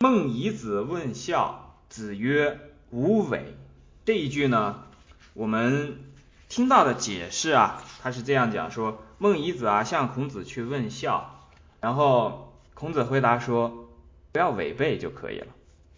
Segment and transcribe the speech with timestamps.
[0.00, 2.60] 孟夷子问孝，子曰
[2.90, 3.56] ：“无为。”
[4.06, 4.84] 这一句呢，
[5.34, 5.98] 我们
[6.48, 11.48] 听到的解释啊，他是这样讲说：孟夷子啊向孔子去问孝，
[11.80, 13.88] 然后孔子回答说
[14.30, 15.48] ：“不要违背就可以了。”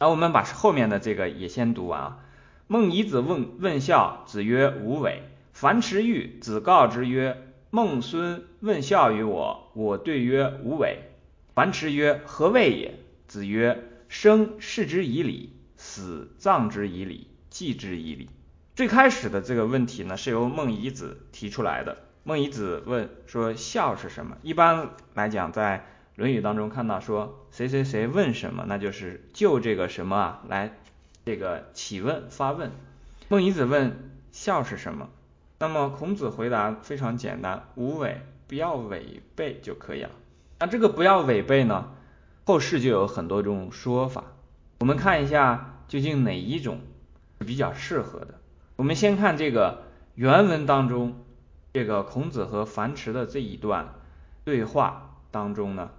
[0.01, 2.21] 然后我们把后面的这个也先读完啊。
[2.69, 11.01] 孟夷子问问孝，子曰：“无为。”樊迟愈，子告之曰：“孟孙问孝于我，我对曰：无为。”
[11.53, 12.99] 樊迟曰：“何谓也？”
[13.29, 18.29] 子曰：“生视之以礼，死葬之以礼，祭之以礼。”
[18.75, 21.97] 最开始的这个问题呢，是由孟夷子提出来的。
[22.25, 25.79] 孟夷子问说：“孝是什么？”一般来讲，在
[26.21, 30.77] 《论语》当中看到说谁谁谁问什么，那就是就这个什么啊来
[31.25, 32.73] 这个起问发问。
[33.29, 35.09] 孟夷子问孝是什么？
[35.61, 40.11] 那么孔子回答非常简单，无为，不要违背就可以了。
[40.59, 41.93] 那这个不要违背呢，
[42.51, 44.25] 后世就有很多种说法。
[44.81, 46.81] 我们看一下究竟哪一种
[47.39, 48.41] 是比较适合的。
[48.75, 49.85] 我们先看这个
[50.17, 51.15] 原文当中，
[51.73, 53.95] 这个孔子和樊迟的这一段
[54.43, 55.93] 对话当中呢，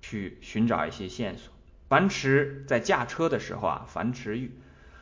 [0.00, 1.52] 去寻找一些线索。
[1.90, 4.52] 樊迟在驾车的时候啊，樊迟欲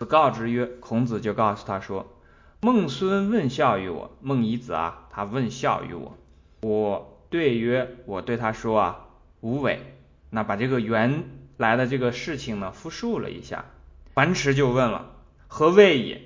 [0.01, 2.13] 子告之曰，孔子就告诉他说。
[2.61, 6.19] 孟孙问孝于我，孟夷子啊，他问孝于我，
[6.63, 9.07] 我对曰，我对他说啊，
[9.41, 9.93] 无为。
[10.31, 11.25] 那把这个原
[11.57, 13.67] 来的这个事情呢复述了一下。
[14.15, 15.15] 樊迟就问了，
[15.49, 16.23] 何谓也？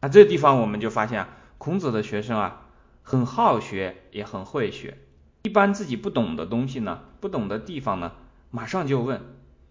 [0.00, 1.26] 那这地方我们就发现，
[1.58, 2.66] 孔子的学生啊，
[3.02, 4.98] 很好学，也很会学。
[5.42, 8.12] 一般自己不懂的东西呢，不懂的地方呢，
[8.50, 9.20] 马上就问。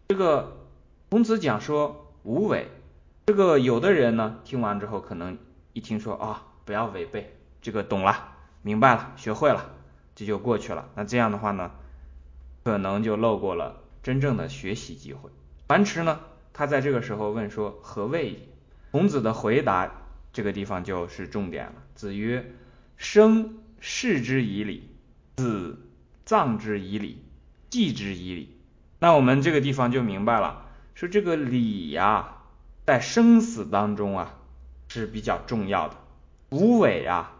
[0.09, 0.67] 这个
[1.09, 2.69] 孔子讲说无为，
[3.25, 5.37] 这个有的人呢，听完之后可能。
[5.73, 8.15] 一听说啊，不要违背，这个懂了，
[8.61, 9.71] 明白了，学会了，
[10.13, 10.87] 这就过去了。
[10.93, 11.71] 那这样的话呢，
[12.63, 15.29] 可能就漏过了真正的学习机会。
[15.67, 16.19] 樊迟呢，
[16.53, 18.39] 他在这个时候问说何谓也？
[18.91, 19.91] 孔子的回答
[20.31, 21.73] 这个地方就是重点了。
[21.95, 22.53] 子曰：
[22.97, 24.89] 生视之以礼，
[25.37, 25.77] 死
[26.25, 27.23] 葬之以礼，
[27.69, 28.57] 祭之以礼。
[28.99, 30.65] 那我们这个地方就明白了，
[30.95, 32.37] 说这个礼呀，
[32.85, 34.39] 在生死当中啊。
[34.89, 35.95] 是比较重要的，
[36.51, 37.33] 无为啊，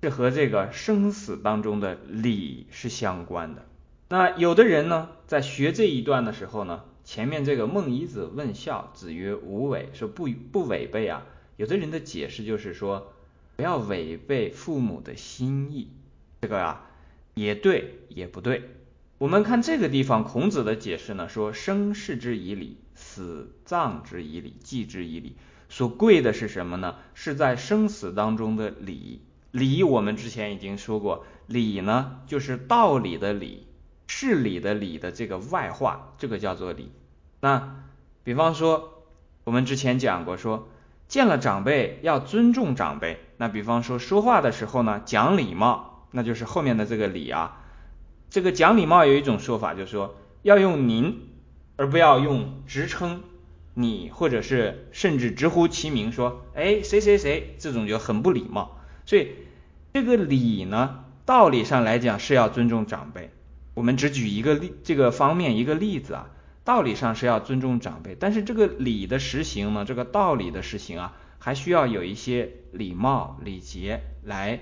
[0.00, 3.66] 是和这个生死当中的礼是相关的。
[4.12, 11.24] 那有的人呢，在学这一段的时候呢，前面这个孟夷子问孝，子曰无为，说不不违背啊。
[11.56, 13.12] 有的人的解释就是说，
[13.54, 15.92] 不要违背父母的心意，
[16.40, 16.90] 这个啊
[17.34, 18.70] 也对也不对。
[19.18, 25.36] 我们看这个地方，孔子的解释呢，说生事之以礼，死葬之以礼，祭之以礼。
[25.68, 26.96] 所贵的是什么呢？
[27.14, 29.20] 是在生死当中的礼。
[29.52, 33.66] 礼我们之前已经说过，礼呢就是道理的理，
[34.12, 36.90] 事理的理的这个外化，这个叫做礼。
[37.38, 37.76] 那
[38.24, 39.04] 比方说，
[39.44, 40.68] 我们之前讲过，说
[41.06, 43.20] 见了长辈要尊重长辈。
[43.36, 47.62] 那比方说说话的时候呢，讲礼貌，那就是后面的这个礼啊。
[48.30, 51.28] 这个讲礼貌有一种说法，就是说要用您，
[51.76, 53.22] 而不要用职称。
[53.74, 58.80] 你或者是甚至直呼其名说，哎，谁谁谁，这种就很不礼貌。
[59.06, 59.28] 所以
[59.94, 63.30] 这个礼呢，道理上来讲是要尊重长辈。
[63.74, 66.30] 我们只举一个例，这个方面一个例子啊，
[66.64, 74.60] 道理上是要尊重长辈，但是这个礼的实行呢，这个道理的实行啊，还需要有一些礼貌礼节来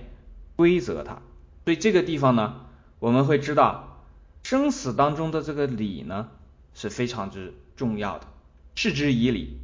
[0.57, 1.23] 规则它。
[1.65, 2.67] 所以这个地方呢，
[2.99, 4.05] 我们会知道
[4.43, 6.29] 生死当中的这个礼呢
[6.75, 8.27] 是非常之重要的。
[8.75, 9.59] 视之以礼，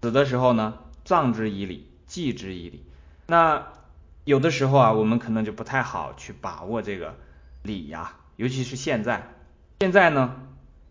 [0.00, 2.84] 死的时候呢，葬之以礼，祭之以礼。
[3.26, 3.66] 那
[4.24, 7.16] 有的时候啊，我们可能就不太好去把握这个
[7.62, 9.32] 礼呀，尤其是现在。
[9.80, 10.36] 现在呢，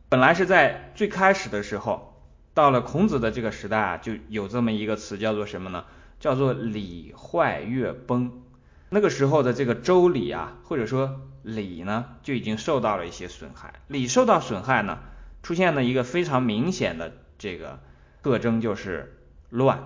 [0.09, 2.22] 本来是在最开始的时候，
[2.54, 5.86] 到了孔子的这个时代啊，就有这么一个词叫做什么呢？
[6.20, 8.44] 叫做礼坏乐崩。
[8.90, 13.82] 那个时候的这个周礼啊，或者说礼呢，就已经受到了一些损害。
[13.88, 15.00] 礼受到损害呢？
[15.42, 17.80] 出现了一个非常明显的这个
[18.22, 19.17] 特征，就是
[19.50, 19.84] 乱。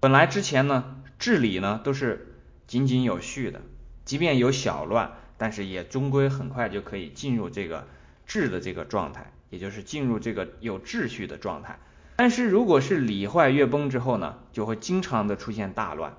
[0.00, 2.34] 本来之前呢，治理呢都是
[2.66, 3.62] 井井有序的，
[4.04, 7.86] 即便有小乱，但是也终归很快就可以进入这个
[8.26, 11.78] 治的这个状态，也就是进入这个有秩序的状态。
[12.16, 16.12] 但是如果是礼坏乐崩之后呢，就会经常的出现大乱。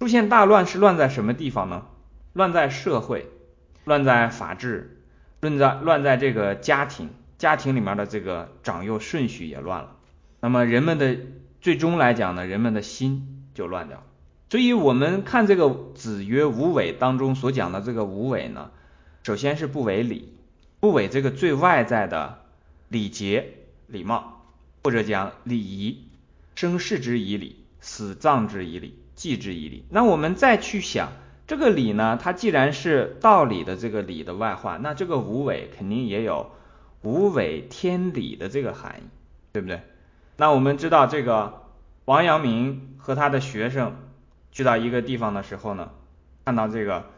[0.00, 1.86] 出现大乱是乱在什么地方呢？
[2.34, 3.30] 乱在社会，
[3.84, 5.00] 乱在法治，
[5.40, 7.08] 乱在乱在这个家庭。
[7.38, 9.96] 家庭里面的这个长幼顺序也乱了，
[10.40, 11.16] 那么人们的
[11.60, 14.04] 最终来讲呢，人们的心就乱掉了。
[14.48, 18.70] 所以，我们看这个“子曰无为”当中所讲的这个“无为”呢，
[19.24, 20.32] 首先是不为礼，
[20.78, 22.44] 不为这个最外在的
[22.88, 23.54] 礼节、
[23.88, 24.44] 礼貌，
[24.84, 26.04] 或者讲礼仪，
[26.54, 29.84] 生事之以礼，死葬之以礼，祭之以礼。
[29.90, 31.12] 那我们再去想
[31.48, 36.52] 这个礼呢，它既然是道理的这个礼的外化，那这个无为肯定也有
[37.02, 39.08] 无为天理的这个含义，
[39.52, 39.80] 对不对？
[40.36, 41.62] 那我们知道这个
[42.04, 43.96] 王阳明和他的学生
[44.56, 45.90] 去到一个地方的时候呢，
[46.46, 47.10] 看到这个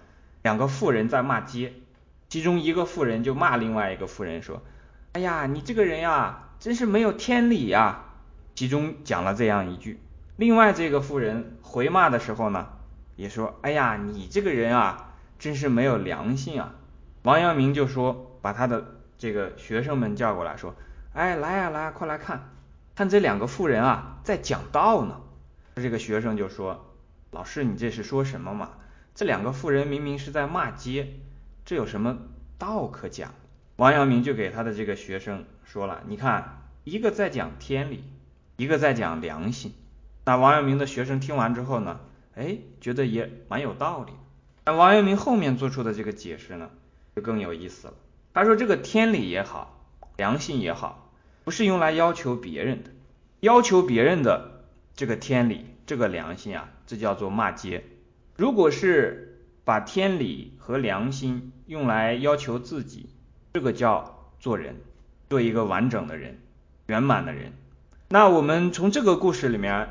[0.42, 1.72] 两个妇人在骂街，
[2.28, 4.60] 其中一个妇人就骂另外一个妇人说
[5.14, 8.06] ：“哎呀，你这个人呀。”真是没有天理呀！
[8.56, 10.00] 其中讲了这样一句，
[10.34, 12.66] 另外这个妇人回骂的时候呢，
[13.14, 16.74] 也说：“哎呀，你这个人啊，真是没有良心啊！”
[17.22, 18.84] 王阳明就说，把他的
[19.18, 20.74] 这个学生们叫过来说
[21.14, 22.50] ：“哎，来呀来，快来看，
[22.96, 25.20] 看这两个妇人啊，在讲道呢。”
[25.76, 26.86] 这个学生就说
[27.30, 28.70] ：“老师，你这是说什么嘛？
[29.14, 31.14] 这两个妇人明明是在骂街，
[31.64, 32.18] 这有什么
[32.58, 33.34] 道可讲？”
[33.76, 38.02] 王阳明就给他的这个学生说了，你看，一个在讲天理，
[38.56, 39.72] 一个在讲良心。
[40.24, 42.00] 那王阳明的学生听完之后呢，
[42.34, 44.12] 哎，觉得也蛮有道理。
[44.64, 46.70] 那王阳明后面做出的这个解释呢，
[47.14, 47.94] 就更有意思了。
[48.34, 49.80] 他说这个天理也好，
[50.16, 51.10] 良心也好，
[51.44, 52.90] 不是用来要求别人的，
[53.40, 54.64] 要求别人的
[54.96, 57.82] 这个天理、这个良心啊，这叫做骂街。
[58.36, 63.08] 如果是把天理和良心用来要求自己，
[63.54, 64.76] 这个叫做人，
[65.30, 66.40] 做一个完整的人，
[66.88, 67.54] 圆满的人。
[68.10, 69.88] 那我们从这个故事里面，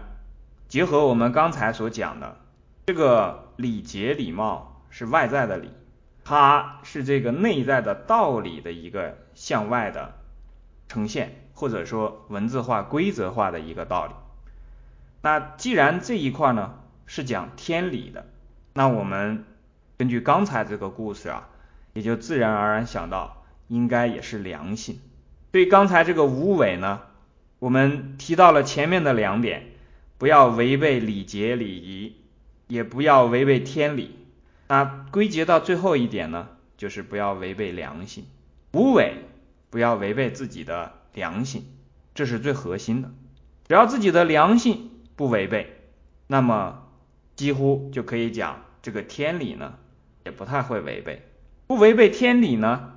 [0.67, 2.37] 结合我们刚才所讲的，
[2.85, 5.71] 这个礼节礼貌是外在的礼，
[6.23, 10.13] 它是这个内在的道理的一个向外的
[10.87, 14.13] 呈现，或者说文字化、规则化的一个道理。
[15.27, 16.75] 那既然这一块呢
[17.05, 18.27] 是讲天理的，
[18.71, 19.43] 那我们
[19.97, 21.49] 根据刚才这个故事啊，
[21.91, 23.43] 也就自然而然想到。
[23.67, 25.01] 应该也是良心。
[25.51, 27.01] 对刚才这个无为呢，
[27.59, 29.71] 我们提到了前面的两点，
[30.17, 32.15] 不要违背礼节礼仪，
[32.67, 34.15] 也不要违背天理。
[34.69, 36.47] 那归结到最后一点呢，
[36.77, 38.25] 就是不要违背良心。
[38.71, 39.25] 无为，
[39.69, 41.65] 不要违背自己的良心，
[42.15, 43.11] 这是最核心的。
[43.67, 45.73] 只要自己的良心不违背，
[46.27, 46.87] 那么
[47.35, 49.73] 几乎就可以讲这个天理呢，
[50.23, 51.23] 也不太会违背。
[51.65, 52.93] 不违背天理呢？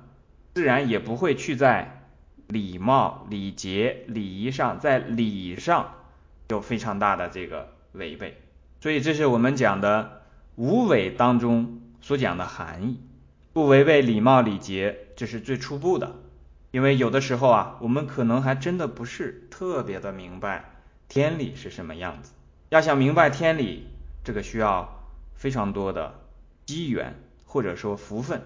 [0.53, 2.05] 自然也不会去在
[2.47, 5.95] 礼貌、礼节、礼仪上，在礼上
[6.49, 8.39] 有非常大的这个违背，
[8.79, 10.21] 所以这是我们讲的
[10.55, 12.99] 无为当中所讲的含义，
[13.51, 16.17] 不违背礼貌礼节，这是最初步的。
[16.71, 20.80] 因为有的时候啊，我们可能还真的不是特别的明白
[21.11, 22.31] 天理是什么样子。
[22.69, 23.85] 要想明白天理，
[24.23, 25.03] 这个需要
[25.35, 26.21] 非常多的
[26.65, 28.41] 机缘或者说福分。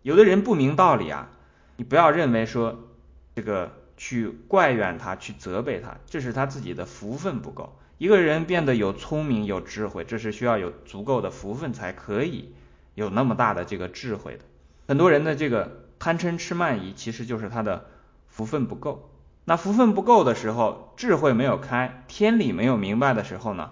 [0.00, 1.28] 有的人不明道理啊。
[1.76, 2.88] 你不要认为说
[3.34, 7.78] 这个去怪怨他，去责备他，这是他自己的福分不够。
[7.98, 12.54] 一个人变得有聪明、有智慧，这是需要有足够的福分才可以
[12.94, 14.44] 有那么大的这个智慧的。
[14.88, 17.84] 很多人的这个贪嗔痴慢疑，其实就是他的
[18.26, 19.10] 福分不够。
[19.46, 23.70] 那福分不够的时候，智慧没有开，天理没有明白的时候呢，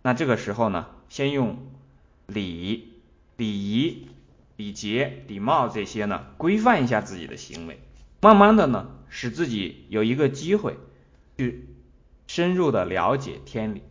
[0.00, 1.58] 那这个时候呢，先用
[2.26, 2.94] 礼、
[3.36, 4.08] 礼仪。
[4.58, 7.78] 礼节、礼貌这些呢，规范一下自己的行为，
[8.22, 10.78] 慢慢的呢，使自己有一个机会
[11.36, 11.68] 去
[12.26, 13.82] 深入的了解天理。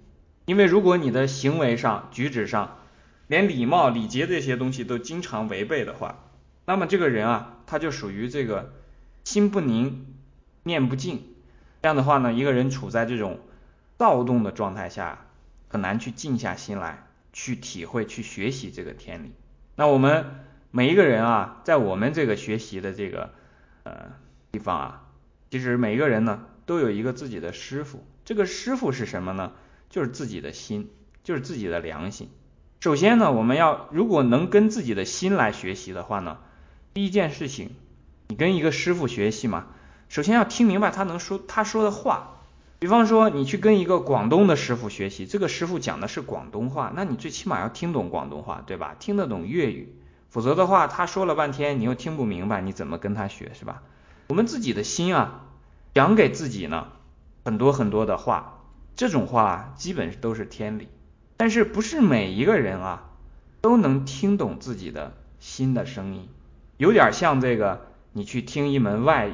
[0.46, 2.80] 因为如果你的行为上、举止上，
[3.28, 6.24] 连礼貌、礼节这些东西都经常违背的话，
[6.66, 8.74] 那么这个人啊，他就属于这个
[9.24, 10.05] 心不宁、
[10.66, 11.24] 念不静。
[11.82, 13.40] 这样的话呢，一个人处在这种
[13.98, 15.26] 躁动的状态下，
[15.70, 19.32] 很难去静下心来，去体会、去学习这个天理。
[19.78, 20.42] 那我们。
[20.72, 23.34] 每一个人啊，在我们这个学习的这个
[23.84, 24.12] 呃
[24.52, 25.08] 地方啊，
[25.50, 28.04] 其实每一个人呢都有一个自己的师傅。
[28.26, 29.54] 这个师傅是什么呢？
[29.90, 30.90] 就是自己的心，
[31.24, 32.30] 就是自己的良心。
[32.82, 36.40] 首先呢，我们要如果能跟自己的心来学习的话呢，
[36.94, 37.70] 第一件事情，
[38.28, 39.68] 你跟一个师傅学习嘛，
[40.10, 42.32] 首先要听明白他能说他说的话。
[42.78, 48.96] 比方说，你去跟一个广东的师傅学习，这个师傅讲的是广东话，那你最起码要听懂广东话，对吧？
[49.00, 49.96] 听得懂粤语。
[50.30, 53.82] 否则的话，他说了半天，你又听不明白，你怎么跟他学，是吧？
[54.28, 55.46] 我们自己的心啊，
[55.94, 56.90] 讲给自己呢，
[57.46, 58.60] 很多很多的话，
[58.96, 60.90] 这种话基本都是天理。
[61.38, 63.10] 但是不是每一个人啊，
[63.62, 66.28] 都能听懂自己的心的声音，
[66.78, 69.34] 有点像这个，你去听一门外语，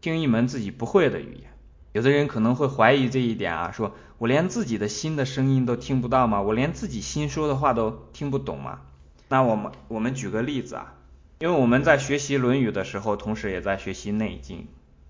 [0.00, 1.50] 听一门自己不会的语言。
[1.92, 6.40] 有的人可能会怀疑这一点啊，说我连自己的心的声音都听不到吗？
[6.42, 8.80] 我连自己心说的话都听不懂吗？
[9.28, 10.94] 那我们我们举个例子啊，
[11.38, 14.58] 因为我们在学习《论语》的时候，同时也在学习《内经》。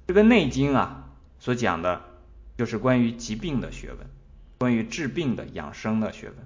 [0.07, 2.03] 这个《内经》啊所讲的
[2.57, 3.99] 就是关于疾病的学问，
[4.59, 6.37] 关于治病的养生的学问。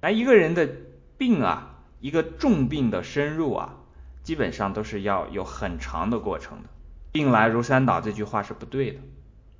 [0.00, 0.68] 而一个人的
[1.16, 3.76] 病啊，一个重病的深入啊，
[4.22, 6.68] 基本上都是要有很长的过程的。
[7.16, 9.00] 病来如山倒这句话是不对的，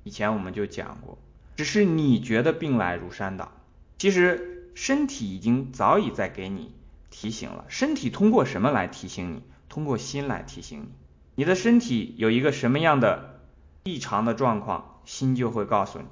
[0.03, 1.17] 以前我们就讲过，
[1.55, 3.51] 只是你觉得病来如山倒，
[3.97, 6.75] 其实身体已经早已在给你
[7.09, 7.65] 提醒了。
[7.67, 9.41] 身体通过什么来提醒你？
[9.69, 10.89] 通过心来提醒你。
[11.33, 13.39] 你的身体有一个什么样的
[13.85, 16.05] 异常的状况，心就会告诉你。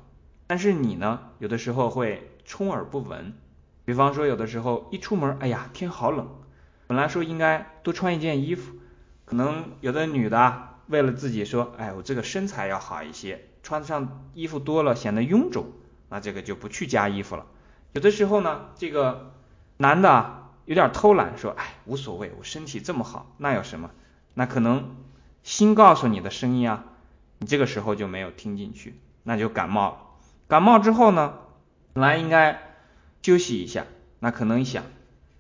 [0.48, 3.34] 但是你呢，有的时候会充耳不闻。
[3.86, 6.28] 比方说，有的时候一出门，哎呀，天好冷，
[6.88, 8.74] 本来说应该多穿一件衣服，
[9.26, 10.72] 可能有的女的。
[10.88, 15.68] 为了自己说，哎，我这个身材要好一些，穿上衣服多了显得臃肿，
[16.10, 17.46] 那这个就不去加衣服了。
[17.94, 19.34] 有的时候呢，这个
[19.78, 23.90] 男的有点偷懒，说，哎，无所谓，我身体这么好，那有什么？
[24.34, 24.96] 那可能
[25.44, 26.84] 心告诉你的声音啊，
[27.40, 29.98] 你这个时候就没有听进去，那就感冒了。
[30.48, 31.36] 感冒之后呢，
[31.94, 32.62] 本来应该
[33.22, 33.86] 休息一下，
[34.20, 34.84] 那可能想，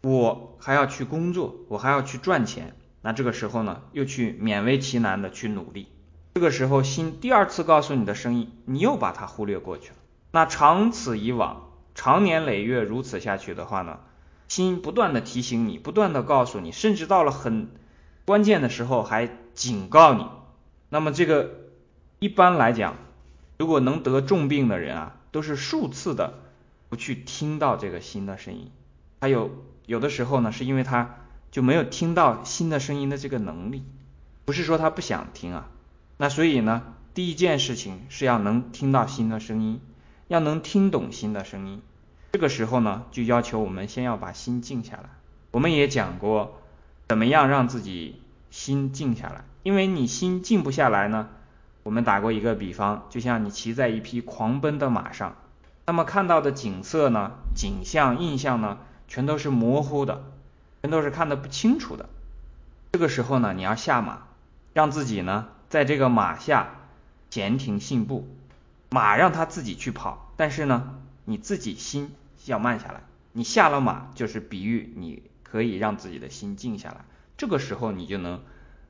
[0.01, 2.75] 我还要去工作，我还要去赚钱。
[3.05, 5.89] 那这个时候呢，又去勉为其难的去努力，
[6.33, 9.95] 这个时候心第二次告诉你的声音，你又把它忽略过去了。
[10.31, 13.99] 那长此以往，长年累月如此下去的话呢，
[14.47, 17.69] 心不断的提醒你，不断的告诉你，甚至到了很
[18.25, 20.25] 关键的时候还警告你。
[20.89, 21.51] 那么这个
[22.17, 22.95] 一般来讲，
[23.59, 26.39] 如果能得重病的人啊，都是数次的
[26.89, 28.71] 不去听到这个心的声音，
[29.21, 29.51] 还有
[29.85, 31.17] 有的时候呢，是因为他。
[31.55, 33.85] 就没有听到新的声音的这个能力，
[34.43, 35.69] 不是说他不想听啊。
[36.17, 36.83] 那所以呢，
[37.13, 39.79] 第一件事情是要能听到新的声音，
[40.27, 41.81] 要能听懂新的声音。
[42.33, 45.05] 这个时候呢，就要求我们先要把心静下来。
[45.51, 46.59] 我们也讲过，
[47.07, 48.21] 怎么样让自己
[48.51, 49.45] 心静下来？
[49.63, 51.29] 因为你心静不下来呢，
[51.83, 55.37] 我们打过一个比方，就像你骑在一匹狂奔的马上，
[55.85, 60.21] 那么看到的景色呢、景象、印象呢，全都是模糊的。
[60.85, 62.07] 人都是看得不清楚的，
[62.91, 64.27] 这个时候呢，你要下马，
[64.73, 66.75] 让自己呢在这个马下
[67.31, 68.27] 闲庭信步，
[68.91, 72.13] 马让它自己去跑，但是呢，你自己心
[72.45, 73.01] 要慢下来。
[73.33, 77.03] 你下了马，就是比喻你可以让自己的心静下来。
[77.35, 78.41] 这个时候你就能，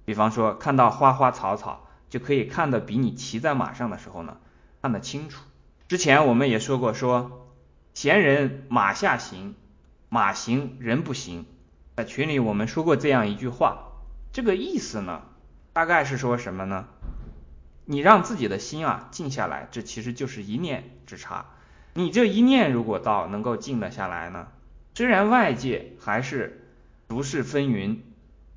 [0.04, 4.38] 比方说看到花花草草，就可以看得比你骑在马上的时候呢
[4.82, 5.42] 看得清楚。
[5.88, 7.48] 之前我们也说过，说
[7.94, 9.56] 闲人马下行，
[10.10, 11.46] 马行人不行。
[11.96, 13.94] 在群里我们说过这样一句话，
[14.34, 15.22] 这个意思呢，
[15.72, 16.88] 大概是说什么呢？
[17.86, 21.46] 你让自己的心啊静下来，这其实就是一念之差。
[21.94, 24.48] 你这一念如果到能够静得下来呢，
[24.94, 26.68] 虽然外界还是
[27.08, 28.00] 俗世纷纭、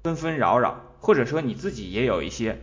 [0.02, 2.60] 纷纷扰扰，或者说你自己也有一些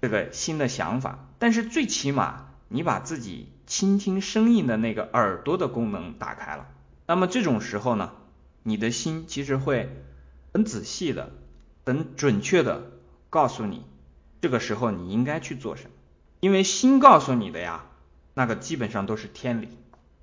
[0.00, 6.68] 这个新的想法，但是最起码你把自己倾听声音的那个耳朵的功能打开了，
[7.08, 8.12] 那么这种时候呢，
[8.62, 9.90] 你的心其实会。
[10.52, 11.32] 很仔细的、
[11.86, 12.92] 很准确的
[13.30, 13.84] 告诉你，
[14.40, 15.90] 这个时候你应该去做什么。
[16.40, 17.86] 因为心告诉你的呀，
[18.34, 19.68] 那个基本上都是天理。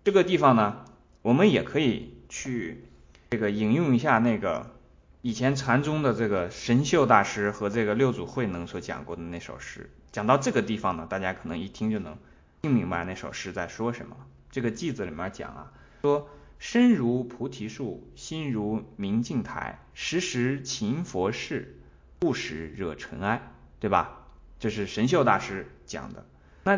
[0.03, 0.86] 这个地方呢，
[1.21, 2.86] 我们也可以去
[3.31, 4.75] 这个引用一下那个
[5.21, 9.89] 以前禅宗的这个神秀大师和这个六祖慧能所讲过的那首诗。
[10.12, 12.17] 讲到这个地方呢，大家可能一听就能
[12.62, 14.15] 听明白那首诗在说什么。
[14.51, 15.71] 这个偈子里面讲啊，
[16.01, 16.29] 说。
[16.60, 21.80] 身如菩提树，心如明镜台，时时勤佛事，
[22.20, 24.18] 不时惹尘埃，对吧？
[24.60, 26.25] 这是神秀大师讲的。
[26.63, 26.78] 那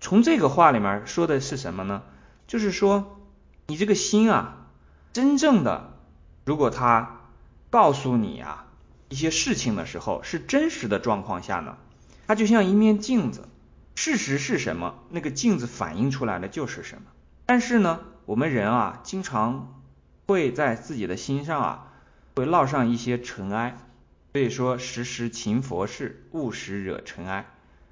[0.00, 2.02] 从这个话里面说的是什么呢？
[2.46, 3.20] 就是说，
[3.66, 4.66] 你这个心啊，
[5.12, 5.92] 真正的，
[6.46, 7.20] 如果他
[7.68, 8.66] 告诉你啊
[9.10, 11.76] 一些事情的时候，是真实的状况下呢，
[12.26, 13.46] 它就像一面镜子，
[13.94, 17.02] 事实是什么，那个镜子反映出来的就是什么。
[17.50, 18.00] 但是呢？
[18.26, 19.80] 我们人啊，经常
[20.26, 21.92] 会在自己的心上啊，
[22.36, 23.78] 会落上一些尘埃。
[24.34, 27.46] 所以说，时时勤佛事，勿使惹尘埃。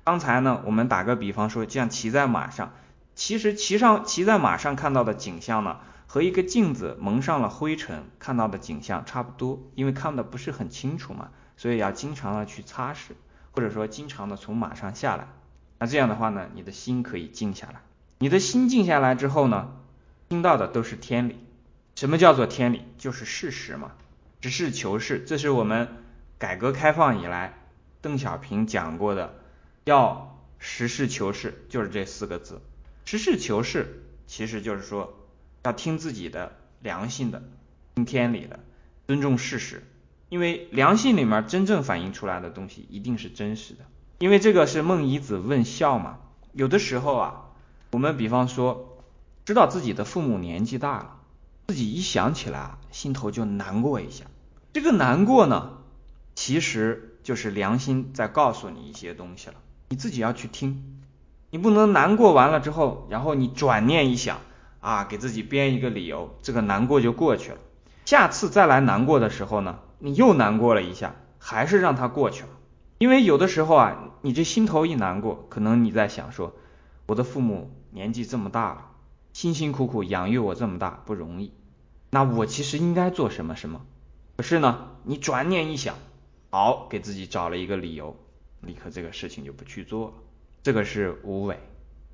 [0.04, 2.74] 刚才呢，我们打个比方说，像骑在马上，
[3.14, 13.12] 其实骑上骑在马上看到的景象呢，和一个镜子蒙上了灰尘看到的景象差不多，因为看的不是很清楚嘛，所以要经常的去擦拭，
[13.52, 15.28] 或者说经常的从马上下来。
[15.78, 17.80] 那这样的话呢，你的心可以静下来。
[18.18, 19.72] 你的心静下来之后呢？
[20.28, 21.36] 听到的都是天理，
[21.94, 22.82] 什么叫做天理？
[22.98, 23.92] 就是事实嘛，
[24.40, 25.20] 实事求是。
[25.20, 25.88] 这是我们
[26.36, 27.62] 改革开放以来
[28.00, 29.34] 邓小平讲过的，
[29.84, 32.60] 要实事求是，就是这四个字。
[33.04, 35.14] 实事求是，其实就是说
[35.62, 37.44] 要听自己的良心的，
[37.94, 38.58] 听天理的，
[39.06, 39.84] 尊重事实。
[40.28, 43.84] 因为良心里面真正反映出来的东西一定是真实的。
[44.18, 46.18] 因为这个是孟夷子问孝嘛，
[46.52, 47.42] 有的时候啊。
[47.96, 48.98] 我们比方说，
[49.46, 51.16] 知道自己的父母年纪大了，
[51.68, 54.26] 自己一想起来啊，心头就难过一下。
[54.74, 55.78] 这个难过呢，
[56.34, 59.54] 其实就是良心在告诉你一些东西了，
[59.88, 61.00] 你自己要去听。
[61.48, 64.40] 你不能难过完了之后，然后你转念一想
[64.80, 67.56] 啊，给自己编一个理由，这个难过就过去了。
[68.04, 72.50] 下次再来难过的时候呢，你又难过了一下，还是让它过去了。
[72.98, 76.52] 因为有的时候啊，你这心头一难过，可能你在想说，
[77.06, 78.90] 我的父母年纪这么大了，
[79.32, 81.52] 辛辛苦苦养育我这么大不容易，
[82.10, 83.84] 那我其实应该做什么什么。
[84.36, 85.94] 可是呢，你转念一想，
[86.50, 88.16] 好，给自己找了一个理由，
[88.60, 90.12] 立刻这个事情就不去做了。
[90.62, 91.58] 这个是无为，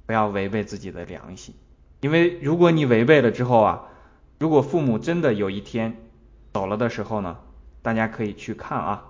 [0.06, 1.54] 不要违背自己的良心。
[2.00, 3.84] 因为如果你违背了之后啊，
[4.38, 5.96] 如果父母真的有一天
[6.52, 7.38] 走了的时候呢，
[7.80, 9.04] 大家可以去看啊，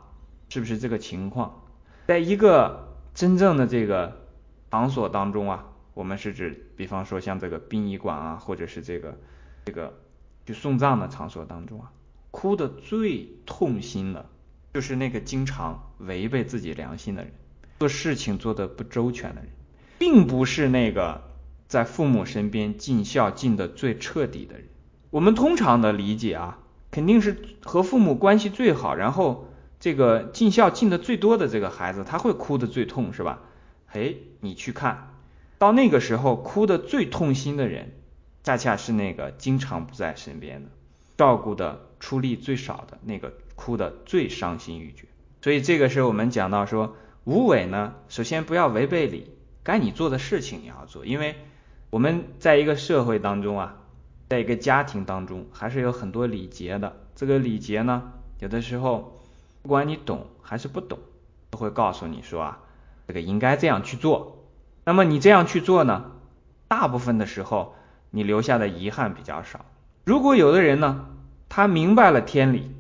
[0.49, 1.62] 是不是这个情况？
[2.07, 4.26] 在一个真正的这个
[4.71, 9.18] 场所当中啊，我们是指，比方说像这个殡仪馆啊，或者是这个
[9.64, 9.99] 这个
[10.46, 11.92] 去送葬的场所当中啊，
[12.30, 14.26] 哭的最痛心的，
[14.75, 17.32] 就是那个经常违背自己良心的人，
[17.78, 19.50] 做事情做的不周全的人，
[19.99, 21.22] 并不是那个
[21.68, 24.68] 在父母身边尽孝尽的最彻底的人。
[25.11, 26.58] 我们通常的理解啊，
[26.90, 29.49] 肯定是和父母关系最好，然后。
[29.82, 33.40] 这个尽孝尽的最多的这个孩子，他会哭的最痛，是吧？
[33.88, 35.08] 哎，你去看
[35.62, 37.92] 到那个时候哭的最痛心的人，
[38.42, 40.71] 恰恰是那个经常不在身边的，
[41.16, 45.07] 照顾的出力最少的那个，哭的最伤心欲绝。
[45.40, 49.31] 所以这个是我们讲到说，无为呢，首先不要违背礼，
[49.62, 51.37] 该你做的事情你要做，因为
[51.90, 53.76] 我们在一个社会当中啊，
[54.31, 56.97] 在一个家庭当中，还是有很多礼节的。
[57.14, 59.21] 这个礼节呢，有的时候。
[59.62, 60.99] 不管你懂还是不懂，
[61.50, 62.59] 都会告诉你说啊，
[63.07, 64.41] 这个应该这样去做。
[64.84, 66.12] 那么你这样去做呢，
[66.68, 67.76] 大部分的时候
[68.10, 69.64] 你留下的遗憾比较少。
[70.04, 71.06] 如果有的人呢，
[71.48, 72.74] 他明白了天理，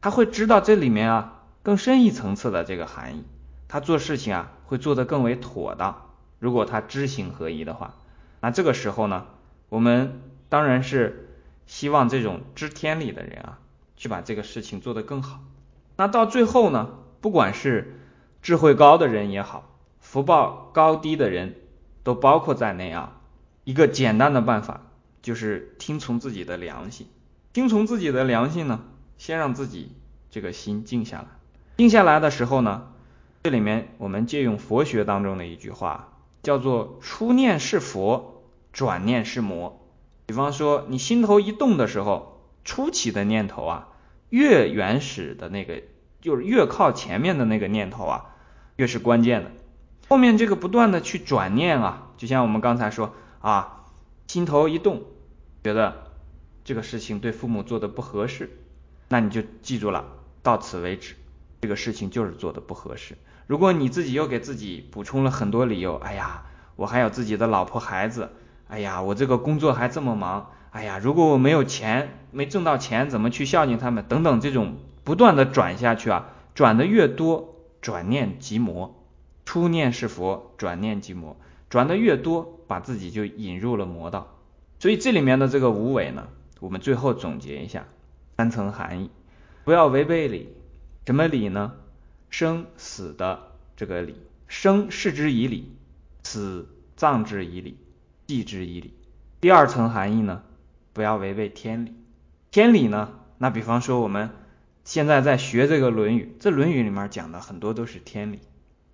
[0.00, 3.24] 他会知道这里面啊更深一层次的这个含义，
[3.68, 6.10] 他做事情啊会做得更为妥当。
[6.38, 7.94] 如果他知行合一的话，
[8.40, 9.26] 那这个时候呢，
[9.68, 11.30] 我们当然是
[11.66, 13.58] 希望这种知天理的人啊，
[13.96, 15.40] 去把这个事情做得更好。
[15.96, 16.90] 那到最后呢，
[17.20, 18.00] 不管是
[18.42, 19.75] 智慧高的人也好，
[20.08, 21.56] 福报高低的人
[22.04, 23.20] 都包括在内啊。
[23.64, 24.82] 一个简单的办法
[25.20, 27.08] 就是听从自己的良心，
[27.52, 28.84] 听从自己的良心呢，
[29.18, 29.96] 先让自己
[30.30, 31.26] 这个心静下来。
[31.76, 32.92] 静下来的时候呢，
[33.42, 36.12] 这里面我们借用佛学当中的一句话，
[36.44, 39.84] 叫做“初念是佛，转念是魔”。
[40.26, 43.88] 比方说，你心头一动的时候，初起的念头啊。
[44.30, 45.82] 越原始的那个，
[46.20, 48.34] 就是越靠前面的那个念头啊，
[48.76, 49.50] 越是关键的。
[50.08, 53.84] 后面这个不断的去转念啊，就像我们刚才说啊，
[54.28, 55.02] 心头一动，
[55.64, 56.12] 觉得
[56.64, 58.50] 这个事情对父母做的不合适，
[59.08, 60.04] 那你就记住了，
[60.42, 61.14] 到此为止，
[61.62, 63.16] 这个事情就是做的不合适。
[63.48, 66.44] 如果你自己又给自己补充了很多理由，哎呀，
[66.76, 68.30] 我还有自己的老婆孩子，
[68.68, 70.50] 哎呀，我这个工作还这么忙。
[70.70, 74.04] 哎呀，如果我没有钱，没挣到钱，怎么去孝敬他们？
[74.06, 79.05] 等等，这种不断的转下去啊，转的越多，转念即魔。
[79.46, 81.38] 初念是佛，转念即魔，
[81.70, 84.36] 转的越多，把自己就引入了魔道。
[84.78, 86.28] 所以这里面的这个无为呢，
[86.60, 87.86] 我们最后总结一下
[88.36, 89.10] 三层含义：
[89.64, 90.52] 不要违背理。
[91.06, 91.72] 什么理呢？
[92.28, 94.16] 生死的这个理，
[94.48, 95.76] 生视之以礼，
[96.24, 97.78] 死葬之以礼，
[98.26, 98.92] 祭之以礼。
[99.40, 100.42] 第二层含义呢？
[100.92, 101.94] 不要违背天理，
[102.50, 103.12] 天理呢？
[103.38, 104.30] 那比方说我们
[104.82, 108.40] 现在在学这个《论语》，这《论语》里面讲的很多都是天理，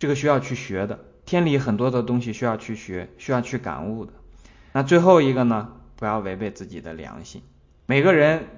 [0.02, 0.98] 这个需要去学的。
[1.24, 4.12] 天理很多的东西需要去学，需要去感悟的。
[4.72, 5.74] 那最后一个呢？
[5.94, 7.40] 不要违背自己的良心。
[7.86, 8.48] 每个人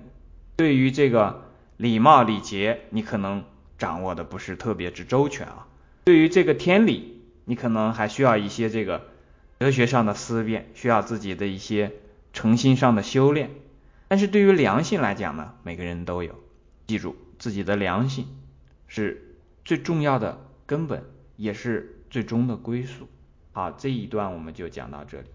[0.56, 3.44] 对于这个礼貌礼节，你可能
[3.76, 5.66] 掌握的不是特别之周全啊。
[6.04, 9.08] 对于这个天理，你可能还需要一些这个
[9.58, 11.92] 哲学上的思辨，需要自己的一些。
[12.32, 13.50] 诚心上的修炼，
[14.08, 16.36] 但是对于良心来讲呢，每个人都有。
[16.86, 18.28] 记住自己的良心
[18.88, 21.04] 是最重要的根本，
[21.36, 23.08] 也是最终的归宿。
[23.52, 25.28] 好，这一段我们就讲到这里。